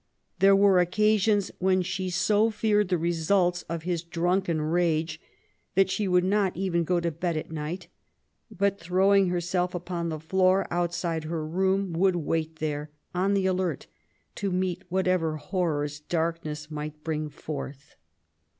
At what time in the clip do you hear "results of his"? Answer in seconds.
2.97-4.01